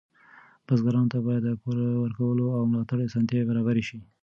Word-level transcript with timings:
بزګرانو 0.65 1.11
ته 1.13 1.17
باید 1.25 1.43
د 1.45 1.51
پور 1.61 1.77
ورکولو 2.03 2.45
او 2.57 2.61
ملاتړ 2.71 2.97
اسانتیاوې 3.03 3.49
برابرې 3.49 3.83
شي. 3.89 3.99